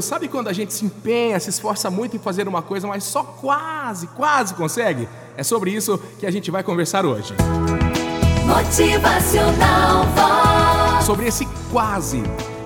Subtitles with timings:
[0.00, 3.24] Sabe quando a gente se empenha, se esforça muito em fazer uma coisa, mas só
[3.24, 5.08] quase, quase consegue?
[5.36, 7.34] É sobre isso que a gente vai conversar hoje.
[8.46, 11.04] Motivacional Vox.
[11.04, 12.22] Sobre esse quase.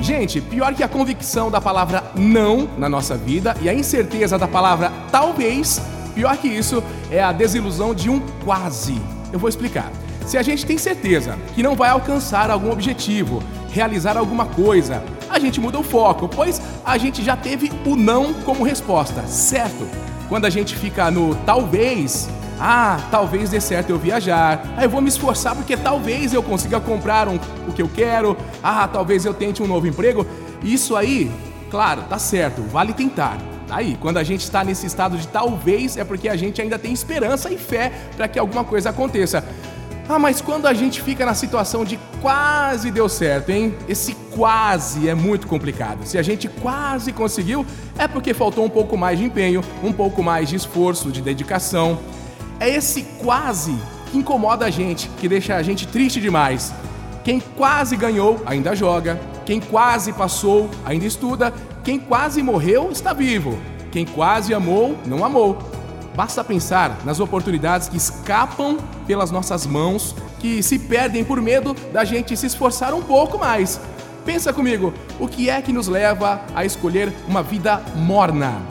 [0.00, 4.46] Gente, pior que a convicção da palavra não na nossa vida e a incerteza da
[4.46, 5.82] palavra talvez,
[6.14, 6.80] pior que isso
[7.10, 9.02] é a desilusão de um quase.
[9.32, 9.90] Eu vou explicar.
[10.24, 15.02] Se a gente tem certeza que não vai alcançar algum objetivo, realizar alguma coisa,
[15.36, 19.86] a gente muda o foco, pois a gente já teve o não como resposta, certo?
[20.30, 25.02] Quando a gente fica no talvez, ah, talvez dê certo eu viajar, ah, eu vou
[25.02, 29.34] me esforçar porque talvez eu consiga comprar um, o que eu quero, ah, talvez eu
[29.34, 30.26] tente um novo emprego.
[30.62, 31.30] Isso aí,
[31.70, 33.36] claro, tá certo, vale tentar.
[33.68, 36.92] Aí, quando a gente está nesse estado de talvez, é porque a gente ainda tem
[36.92, 39.44] esperança e fé para que alguma coisa aconteça.
[40.08, 43.74] Ah, mas quando a gente fica na situação de quase deu certo, hein?
[43.88, 46.06] Esse quase é muito complicado.
[46.06, 47.66] Se a gente quase conseguiu,
[47.98, 51.98] é porque faltou um pouco mais de empenho, um pouco mais de esforço, de dedicação.
[52.60, 53.76] É esse quase
[54.10, 56.72] que incomoda a gente, que deixa a gente triste demais.
[57.24, 63.58] Quem quase ganhou ainda joga, quem quase passou ainda estuda, quem quase morreu está vivo,
[63.90, 65.75] quem quase amou não amou.
[66.16, 72.06] Basta pensar nas oportunidades que escapam pelas nossas mãos, que se perdem por medo da
[72.06, 73.78] gente se esforçar um pouco mais.
[74.24, 78.62] Pensa comigo, o que é que nos leva a escolher uma vida morna?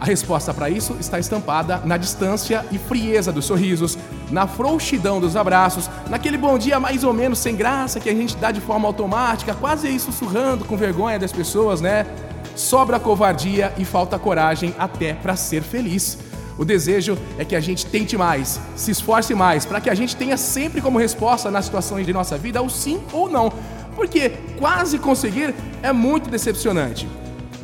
[0.00, 3.98] A resposta para isso está estampada na distância e frieza dos sorrisos,
[4.30, 8.36] na frouxidão dos abraços, naquele bom dia mais ou menos sem graça que a gente
[8.36, 12.06] dá de forma automática, quase aí sussurrando com vergonha das pessoas, né?
[12.54, 16.18] Sobra covardia e falta coragem até para ser feliz.
[16.58, 20.16] O desejo é que a gente tente mais, se esforce mais, para que a gente
[20.16, 23.52] tenha sempre como resposta nas situações de nossa vida o sim ou não.
[23.94, 27.08] Porque quase conseguir é muito decepcionante.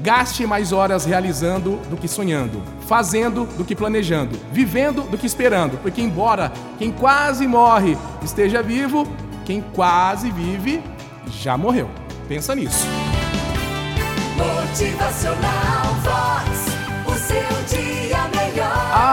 [0.00, 5.78] Gaste mais horas realizando do que sonhando, fazendo do que planejando, vivendo do que esperando,
[5.78, 9.06] porque embora quem quase morre esteja vivo,
[9.44, 10.82] quem quase vive
[11.30, 11.88] já morreu.
[12.26, 12.84] Pensa nisso.
[14.36, 15.51] Motivacional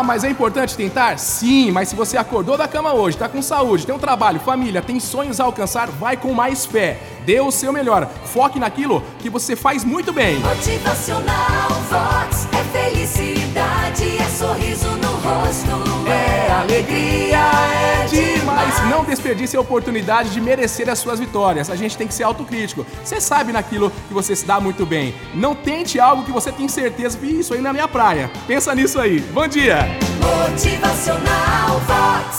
[0.09, 1.19] mas é importante tentar?
[1.19, 4.81] Sim, mas se você acordou da cama hoje, tá com saúde, tem um trabalho, família,
[4.81, 6.99] tem sonhos a alcançar, vai com mais fé.
[7.27, 8.09] Dê o seu melhor.
[8.25, 10.39] Foque naquilo que você faz muito bem.
[10.39, 11.78] Motivacional
[16.79, 18.89] alegria, é demais.
[18.89, 21.69] Não desperdice a oportunidade de merecer as suas vitórias.
[21.69, 22.85] A gente tem que ser autocrítico.
[23.03, 25.13] Você sabe naquilo que você se dá muito bem.
[25.33, 28.31] Não tente algo que você tem certeza que isso aí não é minha praia.
[28.47, 29.19] Pensa nisso aí.
[29.19, 29.87] Bom dia!
[30.21, 32.29] Motivacional Vox.